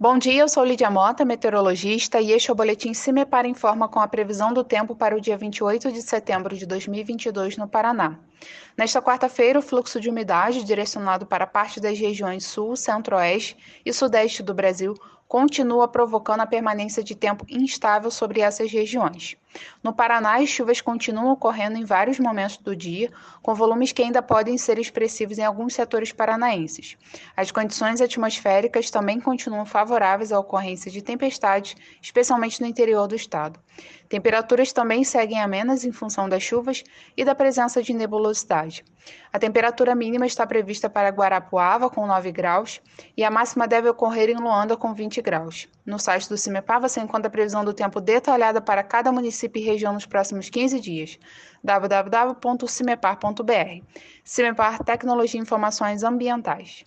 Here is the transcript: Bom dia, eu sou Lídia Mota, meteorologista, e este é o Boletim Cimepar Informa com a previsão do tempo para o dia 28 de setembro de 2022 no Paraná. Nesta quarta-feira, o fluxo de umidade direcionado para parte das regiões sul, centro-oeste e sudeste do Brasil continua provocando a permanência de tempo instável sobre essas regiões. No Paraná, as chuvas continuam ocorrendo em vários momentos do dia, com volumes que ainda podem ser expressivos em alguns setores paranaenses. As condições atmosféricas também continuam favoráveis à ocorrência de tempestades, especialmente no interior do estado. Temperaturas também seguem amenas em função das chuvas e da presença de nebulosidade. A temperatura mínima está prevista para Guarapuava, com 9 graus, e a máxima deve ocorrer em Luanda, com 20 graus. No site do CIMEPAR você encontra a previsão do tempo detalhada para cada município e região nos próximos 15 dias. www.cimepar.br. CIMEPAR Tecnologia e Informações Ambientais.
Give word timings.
Bom 0.00 0.18
dia, 0.18 0.40
eu 0.40 0.48
sou 0.48 0.64
Lídia 0.64 0.90
Mota, 0.90 1.24
meteorologista, 1.24 2.20
e 2.20 2.32
este 2.32 2.50
é 2.50 2.52
o 2.52 2.56
Boletim 2.56 2.92
Cimepar 2.92 3.46
Informa 3.46 3.88
com 3.88 4.00
a 4.00 4.08
previsão 4.08 4.52
do 4.52 4.64
tempo 4.64 4.96
para 4.96 5.16
o 5.16 5.20
dia 5.20 5.36
28 5.36 5.92
de 5.92 6.02
setembro 6.02 6.56
de 6.56 6.66
2022 6.66 7.56
no 7.56 7.68
Paraná. 7.68 8.18
Nesta 8.76 9.02
quarta-feira, 9.02 9.58
o 9.58 9.62
fluxo 9.62 10.00
de 10.00 10.08
umidade 10.08 10.64
direcionado 10.64 11.26
para 11.26 11.46
parte 11.46 11.80
das 11.80 11.98
regiões 11.98 12.44
sul, 12.44 12.76
centro-oeste 12.76 13.56
e 13.84 13.92
sudeste 13.92 14.42
do 14.42 14.54
Brasil 14.54 14.94
continua 15.32 15.88
provocando 15.88 16.42
a 16.42 16.46
permanência 16.46 17.02
de 17.02 17.14
tempo 17.14 17.46
instável 17.48 18.10
sobre 18.10 18.42
essas 18.42 18.70
regiões. 18.70 19.34
No 19.82 19.90
Paraná, 19.90 20.36
as 20.36 20.50
chuvas 20.50 20.82
continuam 20.82 21.32
ocorrendo 21.32 21.78
em 21.78 21.86
vários 21.86 22.18
momentos 22.18 22.58
do 22.58 22.76
dia, 22.76 23.10
com 23.42 23.54
volumes 23.54 23.92
que 23.92 24.02
ainda 24.02 24.20
podem 24.20 24.58
ser 24.58 24.78
expressivos 24.78 25.38
em 25.38 25.42
alguns 25.42 25.72
setores 25.72 26.12
paranaenses. 26.12 26.98
As 27.34 27.50
condições 27.50 28.02
atmosféricas 28.02 28.90
também 28.90 29.18
continuam 29.18 29.64
favoráveis 29.64 30.32
à 30.32 30.38
ocorrência 30.38 30.90
de 30.90 31.00
tempestades, 31.00 31.76
especialmente 32.02 32.60
no 32.60 32.66
interior 32.66 33.08
do 33.08 33.16
estado. 33.16 33.58
Temperaturas 34.10 34.70
também 34.70 35.02
seguem 35.02 35.40
amenas 35.40 35.82
em 35.82 35.92
função 35.92 36.28
das 36.28 36.42
chuvas 36.42 36.84
e 37.16 37.24
da 37.24 37.34
presença 37.34 37.82
de 37.82 37.94
nebulosidade. 37.94 38.31
A 39.32 39.38
temperatura 39.38 39.94
mínima 39.94 40.26
está 40.26 40.46
prevista 40.46 40.88
para 40.88 41.08
Guarapuava, 41.08 41.90
com 41.90 42.06
9 42.06 42.30
graus, 42.30 42.80
e 43.16 43.24
a 43.24 43.30
máxima 43.30 43.66
deve 43.66 43.88
ocorrer 43.88 44.30
em 44.30 44.36
Luanda, 44.36 44.76
com 44.76 44.94
20 44.94 45.20
graus. 45.20 45.68
No 45.84 45.98
site 45.98 46.28
do 46.28 46.38
CIMEPAR 46.38 46.80
você 46.80 47.00
encontra 47.00 47.28
a 47.28 47.30
previsão 47.30 47.64
do 47.64 47.74
tempo 47.74 48.00
detalhada 48.00 48.60
para 48.60 48.82
cada 48.82 49.10
município 49.10 49.60
e 49.60 49.64
região 49.64 49.92
nos 49.92 50.06
próximos 50.06 50.48
15 50.48 50.80
dias. 50.80 51.18
www.cimepar.br. 51.64 53.84
CIMEPAR 54.24 54.84
Tecnologia 54.84 55.40
e 55.40 55.42
Informações 55.42 56.04
Ambientais. 56.04 56.84